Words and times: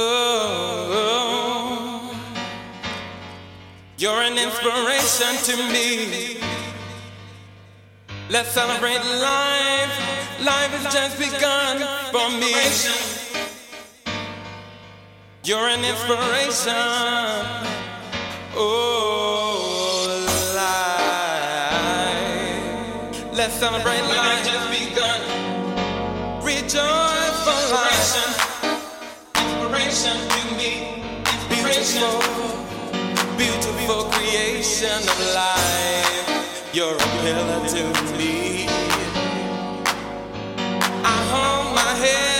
Oh, 0.00 2.14
you're 3.96 4.22
an 4.22 4.38
inspiration 4.38 5.34
to 5.48 5.56
me. 5.72 6.38
Let's 8.30 8.52
celebrate 8.52 8.98
life. 8.98 9.90
Life 10.40 10.70
has 10.70 10.94
just 10.94 11.18
begun 11.18 11.80
for 12.12 12.30
me. 12.38 12.54
You're 15.42 15.66
an 15.66 15.84
inspiration. 15.84 16.76
Oh, 18.54 20.06
life. 20.54 22.14
Let's 23.32 23.54
celebrate 23.54 24.02
life. 24.02 24.57
beautiful, 31.98 33.36
beautiful 33.36 34.04
creation 34.12 34.98
of 34.98 35.34
life. 35.34 36.70
You're 36.72 36.94
a 36.94 37.08
pillar 37.22 37.66
to 37.66 38.16
me. 38.16 38.66
I 41.04 41.16
hung 41.32 41.74
my 41.74 41.94
head. 42.06 42.37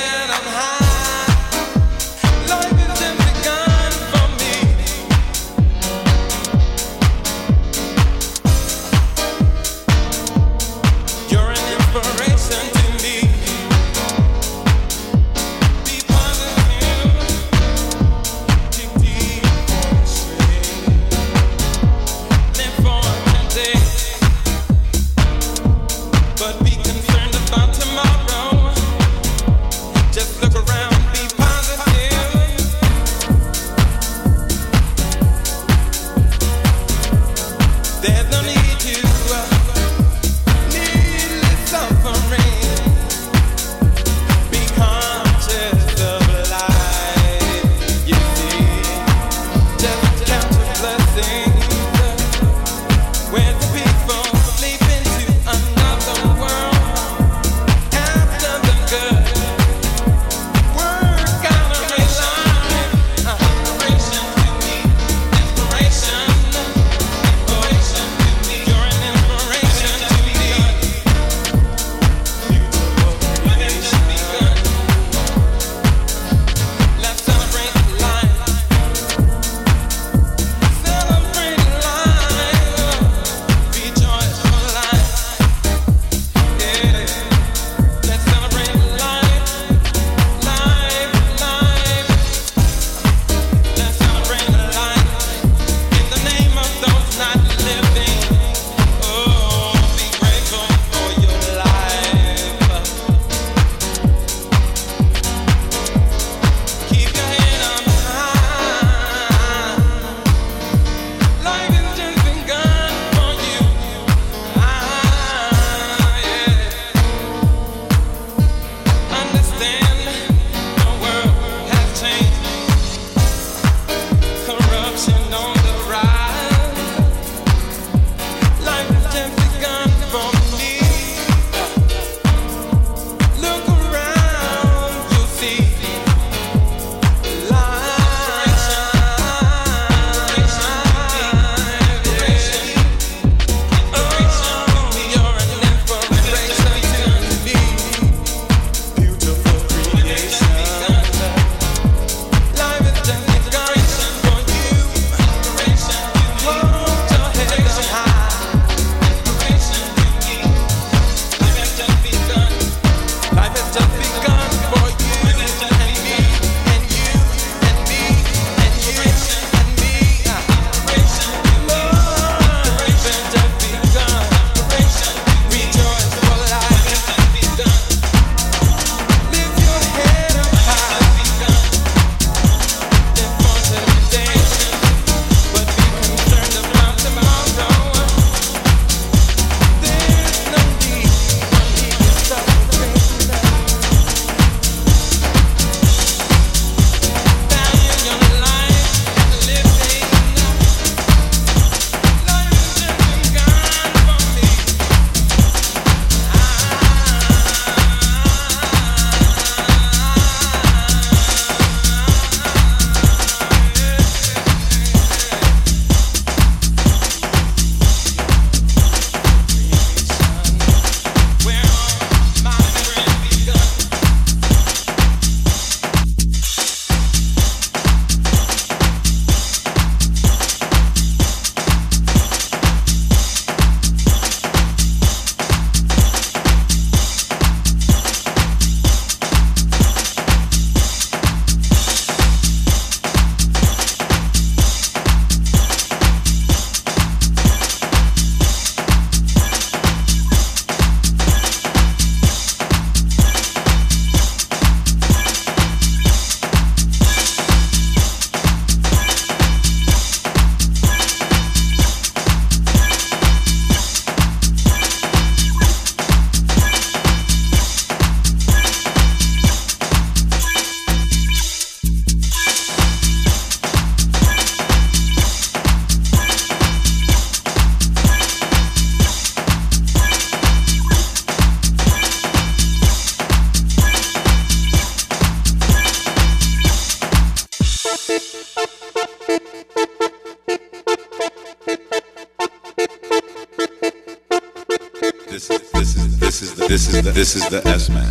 This 297.28 297.44
is 297.44 297.48
the 297.50 297.60
S 297.69 297.90
man. 297.90 298.10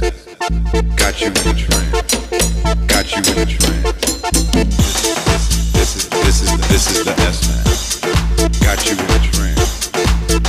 Got 0.95 1.19
you 1.19 1.29
in 1.29 1.33
a 1.33 1.53
trance. 1.57 2.05
Got 2.85 3.09
you 3.09 3.17
in 3.17 3.37
a 3.41 3.49
trance. 3.49 3.97
This 5.73 5.89
is 5.97 6.05
this 6.05 6.41
is 6.43 6.53
this 6.69 6.85
is 6.91 7.01
the 7.03 7.15
S 7.25 7.41
man. 7.49 7.65
Got 8.61 8.85
you 8.85 8.93
in 8.93 8.99
a 9.01 9.17
trance. 9.33 9.89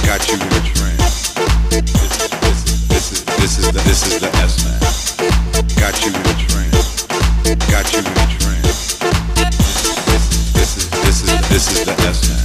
Got 0.05 0.29
you 0.29 0.35
in 0.37 0.53
a 0.53 0.61
trance. 0.69 1.33
This 1.73 1.89
is 2.21 2.77
this 2.93 3.09
is 3.09 3.25
this 3.25 3.57
is 3.57 3.73
the 3.73 3.81
this 3.89 4.05
is 4.05 4.21
the 4.21 4.29
S 4.37 4.61
man. 4.61 4.81
Got 5.81 6.05
you 6.05 6.13
in 6.13 6.21
a 6.21 6.35
trance. 6.45 7.09
Got 7.73 7.89
you 7.95 8.01
in 8.01 8.05
a 8.05 8.27
trance. 8.37 9.01
This 10.53 10.77
is 10.77 10.91
this 10.93 11.17
is 11.25 11.49
this 11.49 11.65
is 11.73 11.85
the 11.87 11.97
S 12.05 12.21
man. 12.29 12.38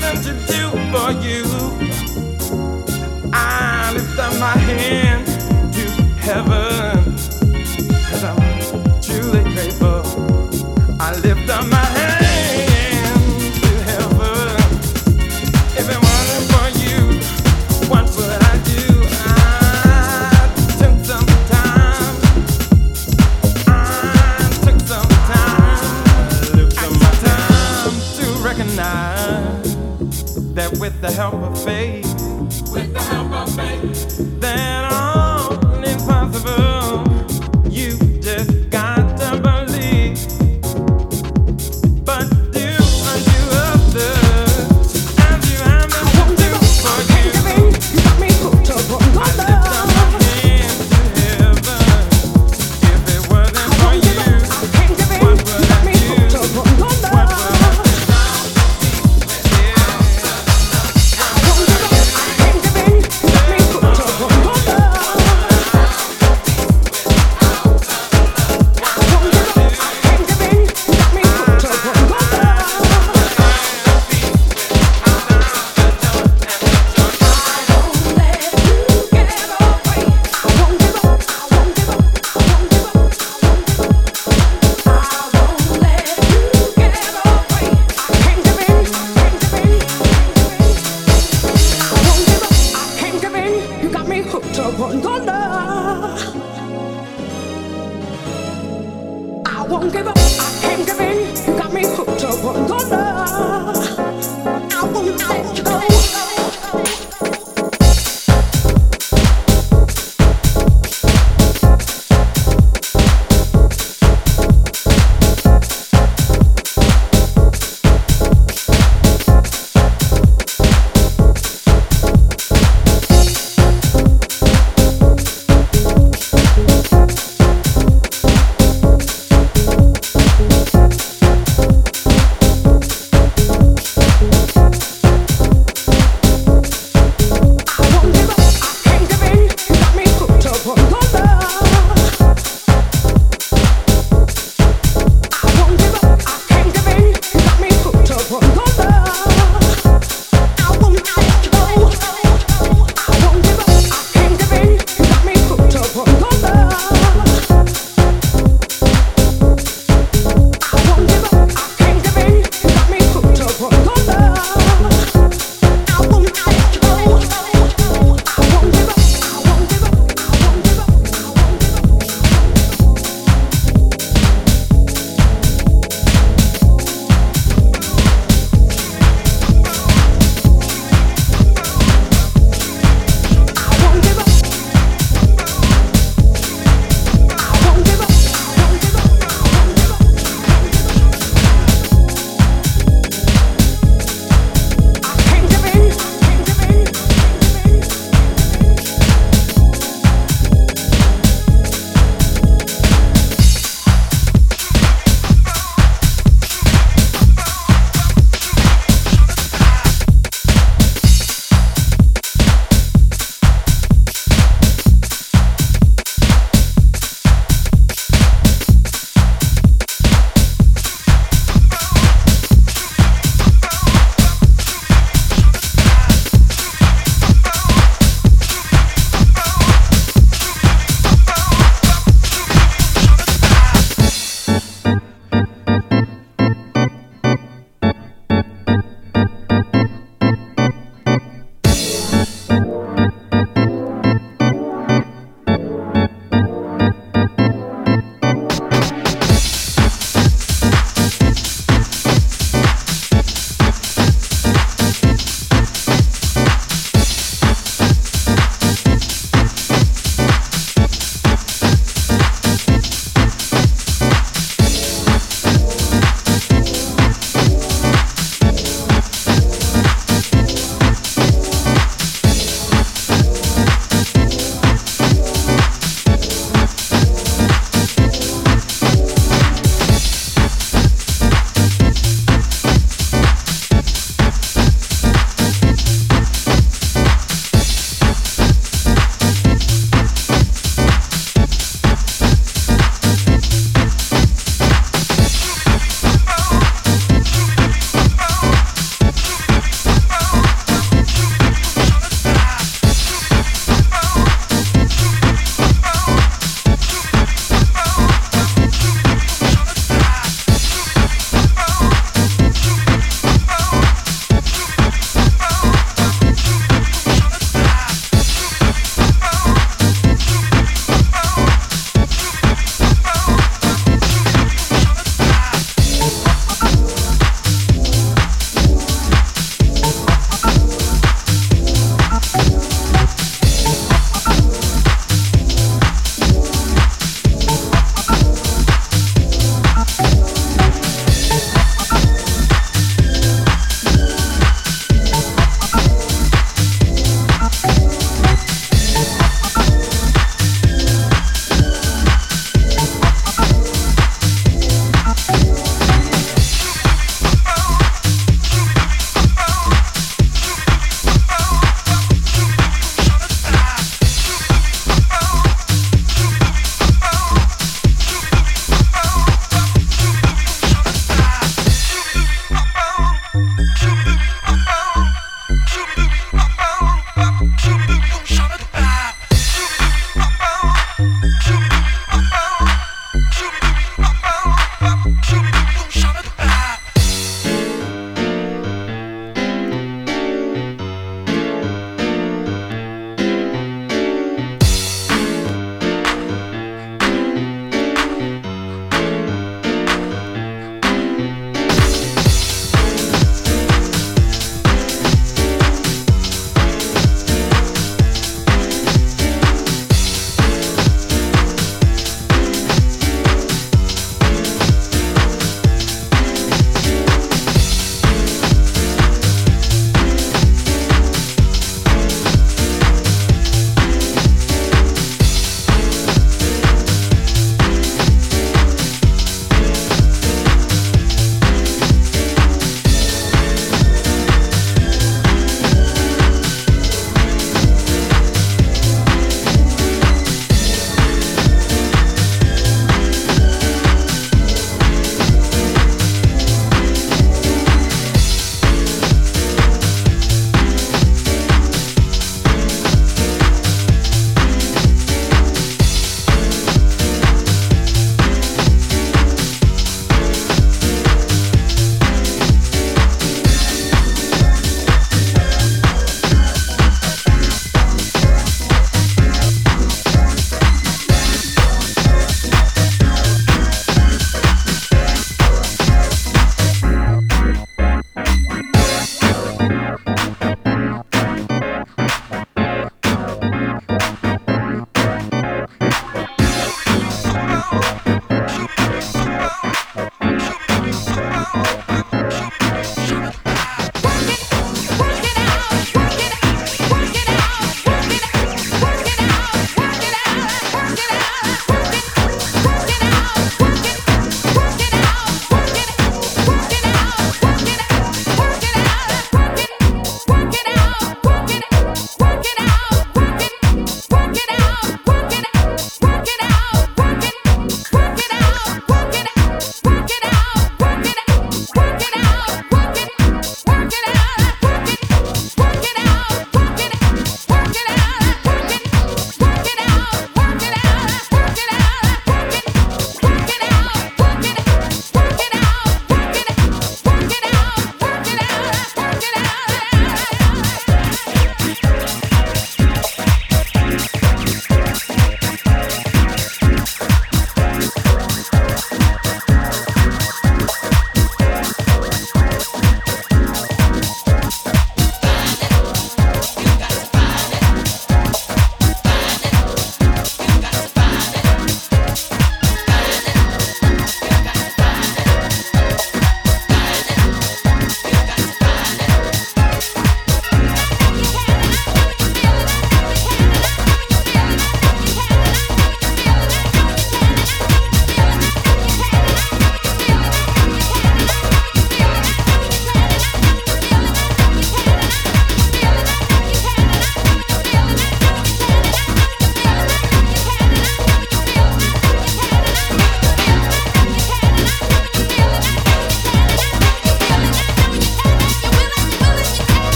Something 0.00 0.22
to 0.22 0.32
do 0.52 0.70
for 0.90 1.12
you. 1.24 1.44
I 3.32 3.92
lift 3.94 4.18
up 4.18 4.32
my 4.40 4.56
hand. 4.58 5.03